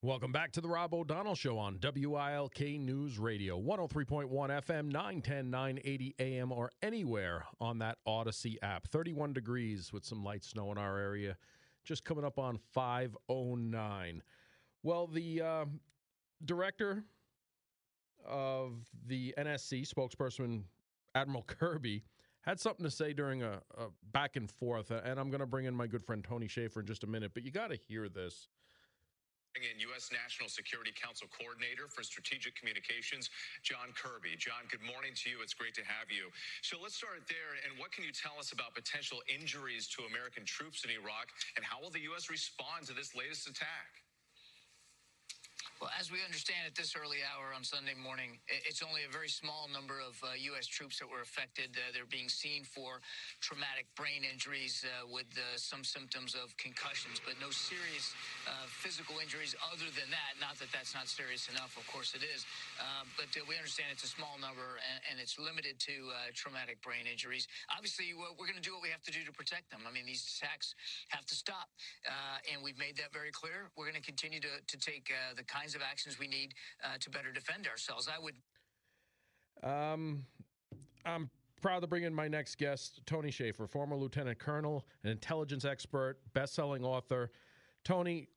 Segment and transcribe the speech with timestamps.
[0.00, 6.14] Welcome back to the Rob O'Donnell Show on WILK News Radio, 103.1 FM, 910, 980
[6.20, 8.86] AM, or anywhere on that Audacy app.
[8.86, 11.36] 31 degrees with some light snow in our area,
[11.84, 14.22] just coming up on 509.
[14.84, 15.64] Well, the uh,
[16.44, 17.02] director
[18.24, 18.74] of
[19.08, 20.62] the NSC, spokesperson
[21.16, 22.04] Admiral Kirby,
[22.42, 25.64] had something to say during a, a back and forth, and I'm going to bring
[25.64, 28.08] in my good friend Tony Shaffer in just a minute, but you got to hear
[28.08, 28.46] this
[29.56, 30.12] in U.S.
[30.12, 33.30] National Security Council Coordinator for Strategic Communications,
[33.64, 34.36] John Kirby.
[34.36, 35.40] John, good morning to you.
[35.40, 36.28] It's great to have you.
[36.60, 37.56] So let's start there.
[37.64, 41.64] And what can you tell us about potential injuries to American troops in Iraq, and
[41.64, 42.28] how will the U.S.
[42.28, 44.07] respond to this latest attack?
[45.78, 49.30] Well, as we understand at this early hour on Sunday morning, it's only a very
[49.30, 50.66] small number of uh, U.S.
[50.66, 51.70] troops that were affected.
[51.78, 52.98] Uh, they're being seen for
[53.38, 58.10] traumatic brain injuries uh, with uh, some symptoms of concussions, but no serious
[58.50, 60.34] uh, physical injuries other than that.
[60.42, 62.42] Not that that's not serious enough, of course it is.
[62.82, 67.06] Uh, but we understand it's a small number and, and it's limited to traumatic brain
[67.06, 67.46] injuries.
[67.70, 69.86] Obviously, we're going to do what we have to do to protect them.
[69.86, 70.74] I mean, these attacks
[71.14, 71.70] have to stop,
[72.50, 73.70] and we've made that very clear.
[73.78, 76.96] We're going to continue to, to take the kinds kinds of actions we need uh,
[76.98, 78.08] to better defend ourselves.
[78.08, 78.34] I would.
[79.62, 80.24] Um,
[81.04, 81.28] I'm
[81.60, 86.18] proud to bring in my next guest, Tony Shaffer, former lieutenant colonel, an intelligence expert,
[86.32, 87.30] best-selling author.
[87.84, 88.28] Tony,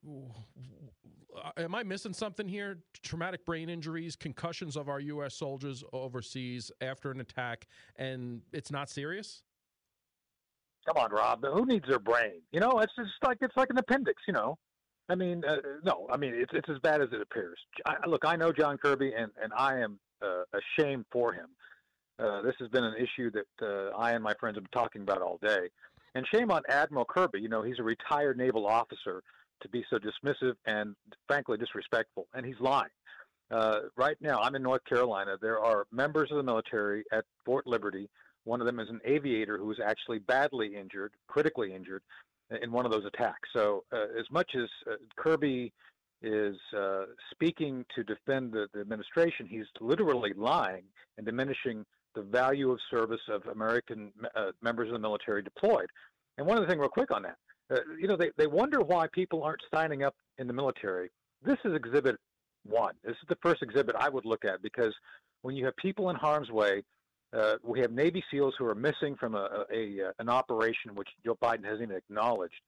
[1.58, 2.80] am I missing something here?
[3.02, 5.34] Traumatic brain injuries, concussions of our U.S.
[5.36, 9.44] soldiers overseas after an attack, and it's not serious.
[10.86, 11.46] Come on, Rob.
[11.46, 12.42] Who needs their brain?
[12.52, 14.22] You know, it's just like it's like an appendix.
[14.28, 14.58] You know,
[15.12, 16.08] I mean, uh, no.
[16.10, 17.60] I mean, it's it's as bad as it appears.
[17.86, 21.48] I, look, I know John Kirby, and and I am uh, ashamed for him.
[22.18, 25.02] Uh, this has been an issue that uh, I and my friends have been talking
[25.02, 25.68] about all day.
[26.16, 27.42] And shame on Admiral Kirby.
[27.42, 29.22] You know, he's a retired naval officer
[29.62, 30.96] to be so dismissive and
[31.28, 32.90] frankly disrespectful, and he's lying.
[33.50, 35.36] Uh, right now, I'm in North Carolina.
[35.42, 38.10] There are members of the military at Fort Liberty.
[38.46, 42.02] One of them is an aviator who was actually badly injured, critically injured,
[42.62, 43.50] in one of those attacks.
[43.54, 45.72] So, uh, as much as uh, Kirby
[46.22, 50.84] is uh, speaking to defend the, the, administration, he's literally lying
[51.18, 55.88] and diminishing the value of service of American uh, members of the military deployed.
[56.38, 57.38] And one other thing, real quick on that,
[57.72, 61.10] uh, you know, they, they wonder why people aren't signing up in the military.
[61.44, 62.18] This is Exhibit
[62.66, 62.94] One.
[63.04, 64.94] This is the first exhibit I would look at because
[65.42, 66.84] when you have people in harm's way,
[67.34, 71.08] uh, we have Navy SEALs who are missing from a, a, a, an operation which
[71.26, 72.62] Joe Biden hasn't even acknowledged.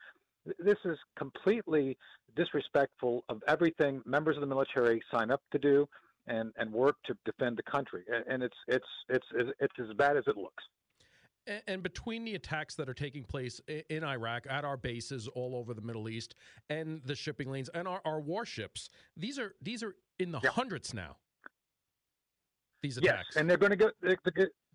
[0.60, 1.98] This is completely
[2.36, 5.88] disrespectful of everything members of the military sign up to do
[6.28, 8.04] and, and work to defend the country.
[8.30, 9.26] And it's, it's, it's,
[9.60, 10.64] it's as bad as it looks.
[11.68, 13.60] And between the attacks that are taking place
[13.90, 16.36] in Iraq, at our bases all over the Middle East,
[16.70, 20.52] and the shipping lanes, and our, our warships, these are these are in the yeah.
[20.52, 21.18] hundreds now
[22.84, 23.30] these attacks.
[23.30, 23.90] Yes, and they're going to go.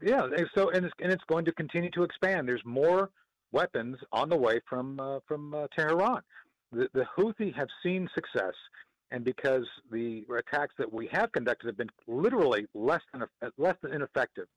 [0.03, 0.27] Yeah,
[0.57, 2.49] so and it's, and it's going to continue to expand.
[2.49, 3.11] There's more
[3.53, 6.23] weapons on the way from uh, from uh, Tehran.
[6.73, 8.55] The, the Houthi have seen success,
[9.13, 13.23] and because the attacks that we have conducted have been literally less than
[13.57, 14.49] less than ineffective,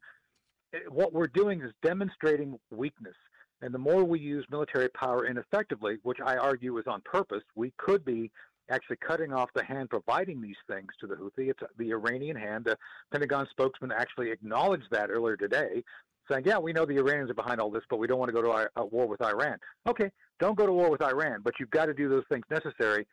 [0.73, 3.15] it, what we're doing is demonstrating weakness.
[3.63, 7.71] And the more we use military power ineffectively, which I argue is on purpose, we
[7.77, 8.31] could be
[8.71, 11.49] actually cutting off the hand providing these things to the Houthi.
[11.49, 12.65] It's the Iranian hand.
[12.65, 12.77] The
[13.11, 15.83] Pentagon spokesman actually acknowledged that earlier today,
[16.29, 18.33] saying, "Yeah, we know the Iranians are behind all this, but we don't want to
[18.33, 21.69] go to a war with Iran." Okay, don't go to war with Iran, but you've
[21.69, 23.07] got to do those things necessary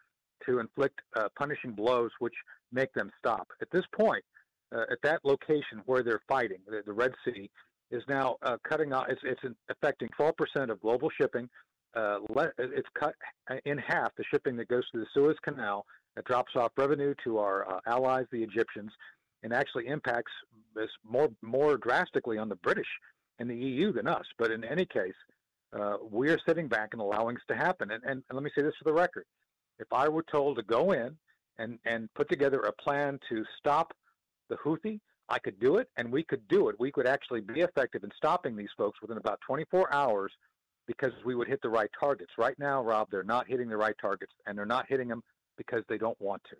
[0.47, 2.35] to inflict uh, punishing blows which
[2.73, 3.49] make them stop.
[3.61, 4.25] At this point,
[4.73, 7.51] uh, at that location where they're fighting, the, the Red Sea
[7.91, 9.07] is now uh, cutting off.
[9.09, 11.49] It's, it's affecting 12% of global shipping
[11.95, 12.19] uh,
[12.59, 13.15] it's cut
[13.65, 15.85] in half the shipping that goes through the Suez Canal
[16.17, 18.91] that drops off revenue to our uh, allies, the Egyptians,
[19.43, 20.33] and actually impacts
[20.75, 22.89] this more more drastically on the British
[23.39, 24.25] and the EU than us.
[24.39, 25.15] But in any case,
[25.79, 27.91] uh, we are sitting back and allowing this to happen.
[27.91, 29.25] And, and, and let me say this for the record:
[29.79, 31.17] if I were told to go in
[31.59, 33.93] and and put together a plan to stop
[34.49, 36.77] the Houthi, I could do it, and we could do it.
[36.79, 40.33] We could actually be effective in stopping these folks within about 24 hours
[40.89, 42.33] because we would hit the right targets.
[42.37, 45.23] Right now, Rob, they're not hitting the right targets, and they're not hitting them
[45.57, 46.57] because they don't want to.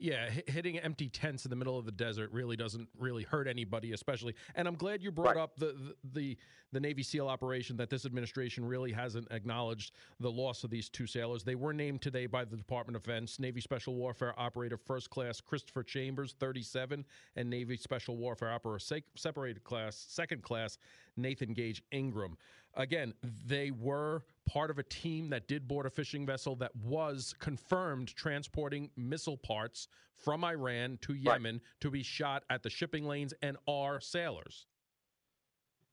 [0.00, 3.92] Yeah, hitting empty tents in the middle of the desert really doesn't really hurt anybody,
[3.92, 4.34] especially.
[4.54, 5.42] And I'm glad you brought right.
[5.42, 6.38] up the, the, the
[6.72, 11.06] the Navy SEAL operation that this administration really hasn't acknowledged the loss of these two
[11.06, 11.42] sailors.
[11.42, 15.40] They were named today by the Department of Defense Navy Special Warfare Operator First Class
[15.40, 17.04] Christopher Chambers, 37,
[17.36, 20.78] and Navy Special Warfare Operator Separated Class Second Class
[21.16, 22.36] Nathan Gage Ingram.
[22.74, 23.14] Again,
[23.46, 28.14] they were part of a team that did board a fishing vessel that was confirmed
[28.14, 31.62] transporting missile parts from Iran to Yemen right.
[31.80, 34.66] to be shot at the shipping lanes and our sailors.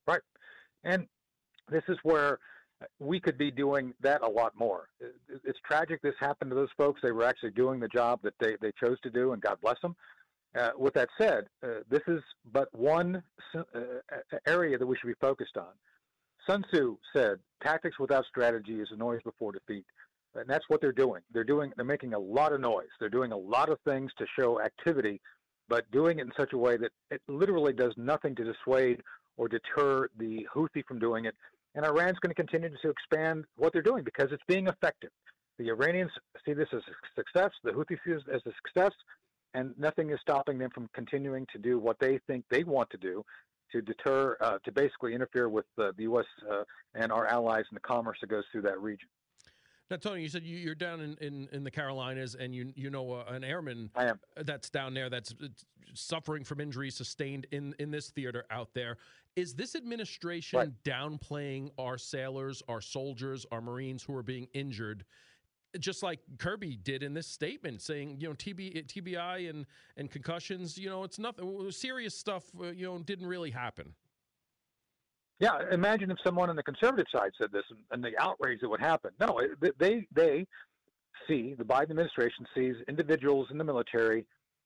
[0.06, 0.21] Right.
[0.83, 1.07] And
[1.69, 2.39] this is where
[3.00, 4.89] we could be doing that a lot more.
[5.00, 7.01] It's tragic this happened to those folks.
[7.01, 9.79] They were actually doing the job that they, they chose to do, and God bless
[9.81, 9.95] them.
[10.57, 12.21] Uh, with that said, uh, this is
[12.51, 13.21] but one
[13.56, 13.62] uh,
[14.45, 15.68] area that we should be focused on.
[16.47, 19.85] Sun Tzu said, "Tactics without strategy is a noise before defeat,"
[20.33, 21.21] and that's what they're doing.
[21.31, 21.73] They're doing.
[21.75, 22.88] They're making a lot of noise.
[22.99, 25.19] They're doing a lot of things to show activity,
[25.67, 29.01] but doing it in such a way that it literally does nothing to dissuade
[29.35, 31.35] or deter the Houthi from doing it.
[31.75, 35.11] And Iran's going to continue to expand what they're doing because it's being effective.
[35.59, 36.11] The Iranians
[36.45, 37.51] see this as a success.
[37.63, 38.93] The Houthis see it as a success
[39.53, 42.97] and nothing is stopping them from continuing to do what they think they want to
[42.97, 43.23] do
[43.71, 46.25] to deter, uh, to basically interfere with uh, the U.S.
[46.49, 46.63] Uh,
[46.95, 49.09] and our allies and the commerce that goes through that region.
[49.89, 52.89] Now, Tony, you said you, are down in, in, in, the Carolinas, and you you
[52.89, 53.89] know uh, an airman
[54.35, 55.33] that's down there that's
[55.93, 58.97] suffering from injuries sustained in in this theater out there.
[59.37, 60.69] Is this administration right.
[60.83, 65.05] downplaying our sailors, our soldiers, our Marines who are being injured?
[65.79, 69.65] Just like Kirby did in this statement, saying you know TB, TBI and
[69.95, 72.45] and concussions, you know it's nothing serious stuff.
[72.59, 73.93] Uh, you know didn't really happen.
[75.39, 78.69] Yeah, imagine if someone on the conservative side said this and, and the outrage that
[78.69, 79.11] would happen.
[79.19, 79.39] No,
[79.79, 80.47] they they
[81.27, 84.25] see the Biden administration sees individuals in the military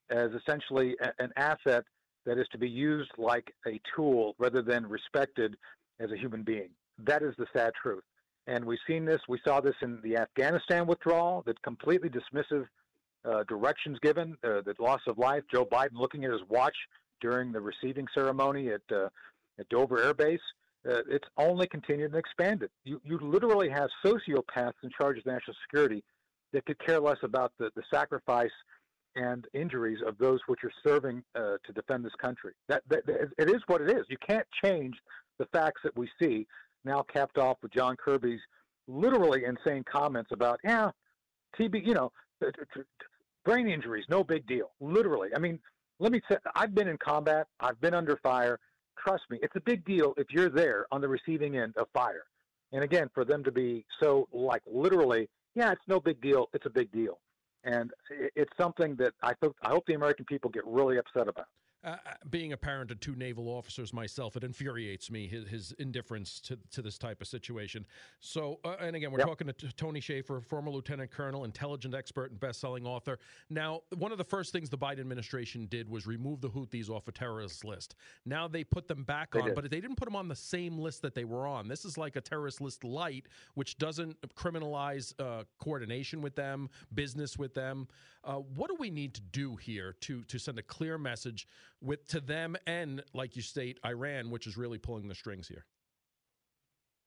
[0.10, 1.84] as essentially a, an asset
[2.26, 5.56] that is to be used like a tool rather than respected
[6.00, 6.70] as a human being.
[7.00, 8.04] That is the sad truth.
[8.48, 9.22] And we've seen this.
[9.30, 12.66] We saw this in the Afghanistan withdrawal, that completely dismissive
[13.24, 15.44] uh, directions given, uh, the loss of life.
[15.52, 16.76] Joe Biden looking at his watch
[17.22, 19.10] during the receiving ceremony at uh,
[19.60, 20.40] at Dover Air Base.
[20.90, 22.72] Uh, it's only continued and expanded.
[22.84, 26.04] You you literally have sociopaths in charge of national security
[26.52, 28.52] that could care less about the, the sacrifice
[29.16, 32.54] and injuries of those which are serving uh, to defend this country.
[32.70, 33.04] That, that
[33.38, 34.06] it is what it is.
[34.10, 34.96] You can't change
[35.38, 36.48] the facts that we see
[36.86, 38.40] now capped off with John Kirby's
[38.88, 40.92] literally insane comments about, yeah,
[41.58, 42.12] TB, you know,
[43.46, 44.72] brain injuries, no big deal.
[44.80, 45.30] Literally.
[45.36, 45.60] I mean,
[46.00, 48.60] let me say, I've been in combat, I've been under fire.
[48.98, 52.24] Trust me, it's a big deal if you're there on the receiving end of fire.
[52.72, 56.66] And again, for them to be so, like, literally, yeah, it's no big deal, it's
[56.66, 57.20] a big deal.
[57.64, 57.92] And
[58.36, 61.46] it's something that I, th- I hope the American people get really upset about.
[61.84, 65.72] Uh, uh, being a parent of two naval officers myself, it infuriates me his, his
[65.80, 67.86] indifference to, to this type of situation.
[68.20, 69.28] So, uh, and again, we're yep.
[69.28, 73.18] talking to Tony Shaffer, former lieutenant colonel, intelligent expert, and best-selling author.
[73.50, 77.08] Now, one of the first things the Biden administration did was remove the Houthis off
[77.08, 77.96] a terrorist list.
[78.26, 79.56] Now they put them back they on, did.
[79.56, 81.68] but they didn't put them on the same list that they were on.
[81.68, 83.26] This is like a terrorist list light,
[83.56, 87.88] which doesn't criminalize uh, coordination with them, business with them.
[88.24, 91.48] Uh, what do we need to do here to to send a clear message?
[91.82, 95.66] With to them and, like you state, Iran, which is really pulling the strings here?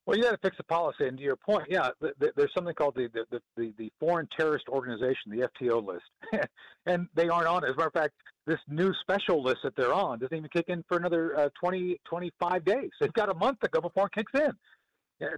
[0.07, 1.07] Well, you got to fix the policy.
[1.07, 5.31] And to your point, yeah, there's something called the, the, the, the Foreign Terrorist Organization,
[5.31, 6.49] the FTO list.
[6.87, 7.69] and they aren't on it.
[7.69, 8.15] As a matter of fact,
[8.47, 11.99] this new special list that they're on doesn't even kick in for another uh, 20,
[12.05, 12.91] 25 days.
[13.01, 14.53] They've got a month to go before it kicks in.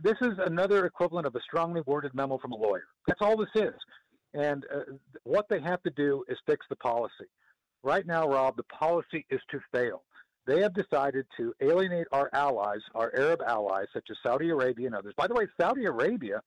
[0.02, 2.86] This is another equivalent of a strongly worded memo from a lawyer.
[3.06, 3.74] That's all this is.
[4.34, 4.80] And uh,
[5.22, 7.26] what they have to do is fix the policy.
[7.82, 10.02] Right now, Rob, the policy is to fail.
[10.47, 14.95] They have decided to alienate our allies, our Arab allies, such as Saudi Arabia and
[14.95, 15.14] others.
[15.16, 16.40] By the way, Saudi Arabia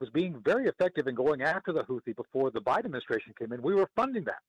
[0.00, 3.62] was being very effective in going after the Houthi before the Biden administration came in.
[3.62, 4.42] We were funding that.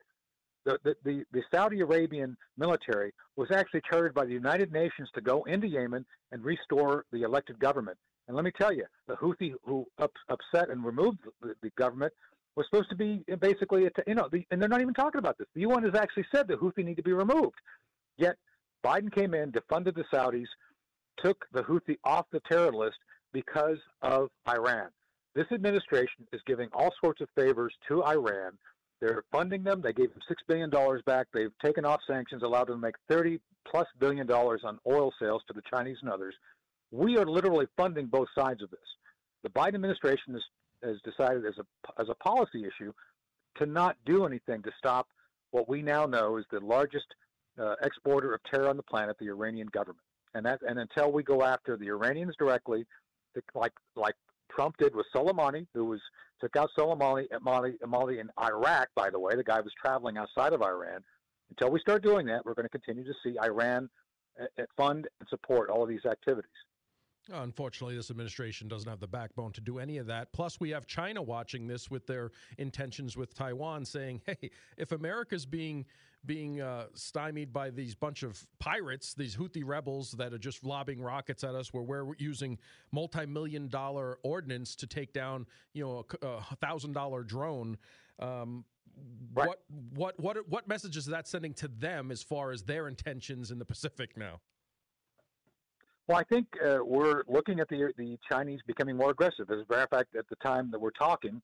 [0.65, 5.21] The, the, the, the, Saudi Arabian military was actually chartered by the United Nations to
[5.21, 7.97] go into Yemen and restore the elected government.
[8.27, 12.11] And let me tell you, the Houthi who up, upset and removed the, the government
[12.55, 15.47] was supposed to be basically, you know, the, and they're not even talking about this.
[15.53, 17.55] The UN has actually said that Houthi need to be removed.
[18.17, 18.37] Yet
[18.83, 20.47] Biden came in, defunded the Saudis,
[21.23, 22.97] took the Houthi off the terror list
[23.33, 24.87] because of Iran.
[25.33, 28.53] This administration is giving all sorts of favors to Iran.
[29.01, 29.81] They're funding them.
[29.81, 30.71] They gave them $6 billion
[31.05, 31.27] back.
[31.33, 35.41] They've taken off sanctions, allowed them to make 30 plus billion dollars on oil sales
[35.47, 36.35] to the Chinese and others.
[36.91, 38.79] We are literally funding both sides of this.
[39.43, 40.43] The Biden administration is
[40.83, 42.93] has decided as a as a policy issue
[43.57, 45.07] to not do anything to stop
[45.51, 47.05] what we now know is the largest
[47.57, 50.03] uh, exporter of terror on the planet, the Iranian government.
[50.33, 52.85] And that and until we go after the Iranians directly,
[53.53, 54.15] like like
[54.51, 56.01] Trump did with Soleimani, who was
[56.41, 58.89] took out Soleimani Mali, Mali in Iraq.
[58.95, 61.01] By the way, the guy was traveling outside of Iran.
[61.51, 63.89] Until we start doing that, we're going to continue to see Iran
[64.39, 66.51] uh, uh, fund and support all of these activities.
[67.31, 70.31] Unfortunately, this administration doesn't have the backbone to do any of that.
[70.31, 75.45] Plus, we have China watching this with their intentions with Taiwan, saying, "Hey, if America's
[75.45, 75.85] being
[76.25, 81.01] being uh, stymied by these bunch of pirates, these Houthi rebels that are just lobbing
[81.01, 82.57] rockets at us, where we're using
[82.91, 87.77] multi-million dollar ordnance to take down, you know, a thousand dollar drone."
[88.19, 88.65] Um,
[89.33, 89.47] right.
[89.47, 89.63] What
[89.95, 93.57] what what what message is that sending to them as far as their intentions in
[93.57, 94.41] the Pacific now?
[96.07, 99.49] Well, I think uh, we're looking at the the Chinese becoming more aggressive.
[99.49, 101.41] As a matter of fact, at the time that we're talking,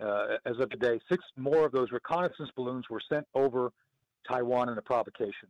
[0.00, 3.72] uh, as of today, six more of those reconnaissance balloons were sent over
[4.28, 5.48] Taiwan in a provocation.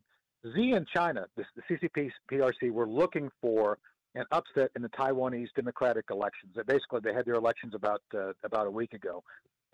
[0.55, 3.79] Xi and China, the, the CCP PRC, were looking for
[4.15, 6.55] an upset in the Taiwanese democratic elections.
[6.67, 9.23] Basically, they had their elections about uh, about a week ago,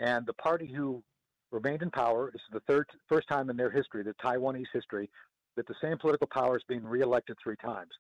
[0.01, 1.05] and the party who
[1.53, 2.31] remained in power.
[2.33, 5.09] This is the third first time in their history, the Taiwanese history,
[5.55, 7.93] that the same political power is being reelected three times.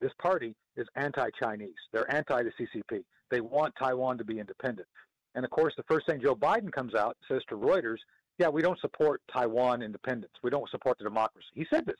[0.00, 1.74] This party is anti-Chinese.
[1.92, 3.04] They're anti the CCP.
[3.30, 4.88] They want Taiwan to be independent.
[5.34, 7.98] And of course, the first thing Joe Biden comes out says to Reuters,
[8.38, 10.32] "Yeah, we don't support Taiwan independence.
[10.42, 11.98] We don't support the democracy." He said this.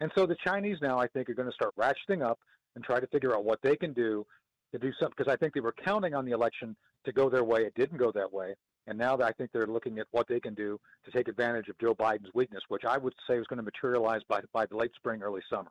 [0.00, 2.38] And so the Chinese now, I think, are going to start ratcheting up
[2.74, 4.26] and try to figure out what they can do
[4.72, 7.44] to do something because I think they were counting on the election to go their
[7.44, 7.64] way.
[7.64, 8.54] It didn't go that way.
[8.86, 11.78] And now I think they're looking at what they can do to take advantage of
[11.78, 14.92] Joe Biden's weakness, which I would say is going to materialize by, by the late
[14.96, 15.70] spring, early summer.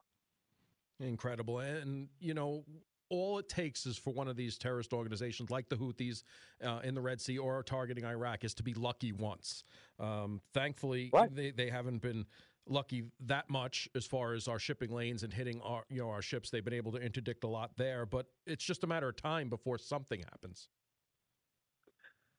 [1.00, 1.60] Incredible.
[1.60, 2.64] And, you know,
[3.10, 6.24] all it takes is for one of these terrorist organizations like the Houthis
[6.64, 9.64] uh, in the Red Sea or targeting Iraq is to be lucky once.
[10.00, 12.26] Um, thankfully, they, they haven't been
[12.68, 16.22] lucky that much as far as our shipping lanes and hitting our you know our
[16.22, 16.50] ships.
[16.50, 19.50] They've been able to interdict a lot there, but it's just a matter of time
[19.50, 20.70] before something happens.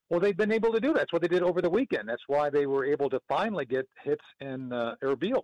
[0.09, 0.99] Well, they've been able to do that.
[1.01, 2.09] That's what they did over the weekend.
[2.09, 5.43] That's why they were able to finally get hits in uh, Erbil.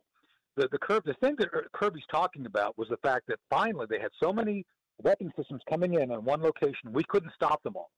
[0.57, 4.01] The the curve, the thing that Kirby's talking about was the fact that finally they
[4.01, 4.65] had so many
[5.03, 7.91] weapon systems coming in on one location, we couldn't stop them all.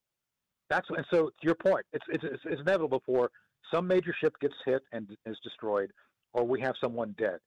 [0.69, 3.31] That's and so to your point, it's it's, it's, inevitable for
[3.73, 5.91] some major ship gets hit and is destroyed,
[6.33, 7.39] or we have someone dead.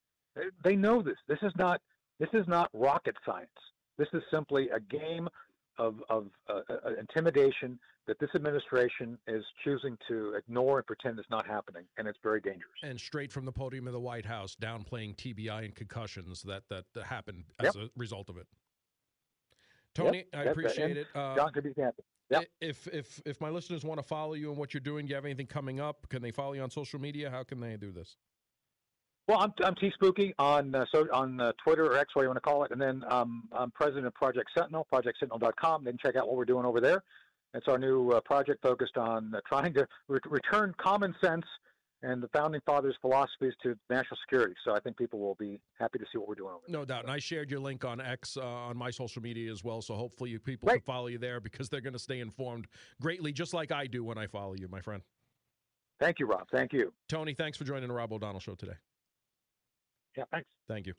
[0.63, 1.17] They know this.
[1.27, 1.81] This is not
[2.19, 3.49] this is not rocket science.
[3.97, 5.27] This is simply a game
[5.81, 11.25] of, of uh, uh, intimidation that this administration is choosing to ignore and pretend is
[11.29, 12.79] not happening, and it's very dangerous.
[12.83, 16.85] And straight from the podium of the White House, downplaying TBI and concussions that that
[17.03, 17.85] happened as yep.
[17.85, 18.47] a result of it.
[19.93, 20.27] Tony, yep.
[20.33, 21.07] I appreciate it.
[21.13, 22.03] Uh, John could be happy.
[22.29, 22.45] Yep.
[22.61, 25.15] If if if my listeners want to follow you and what you're doing, do you
[25.15, 26.07] have anything coming up?
[26.09, 27.29] Can they follow you on social media?
[27.29, 28.15] How can they do this?
[29.27, 32.27] Well, I'm, I'm T Spooky on uh, so on uh, Twitter or X, what you
[32.27, 35.83] want to call it, and then um, I'm president of Project Sentinel, ProjectSentinel.com.
[35.83, 37.03] Then check out what we're doing over there.
[37.53, 41.45] It's our new uh, project focused on uh, trying to re- return common sense
[42.03, 44.55] and the founding fathers' philosophies to national security.
[44.65, 46.79] So I think people will be happy to see what we're doing over there.
[46.79, 47.03] No doubt.
[47.03, 49.81] And I shared your link on X uh, on my social media as well.
[49.81, 52.67] So hopefully people can follow you there because they're going to stay informed
[52.99, 55.03] greatly, just like I do when I follow you, my friend.
[55.99, 56.47] Thank you, Rob.
[56.51, 56.91] Thank you.
[57.07, 58.73] Tony, thanks for joining the Rob O'Donnell Show today.
[60.17, 60.47] Yeah, thanks.
[60.67, 60.93] Thank you.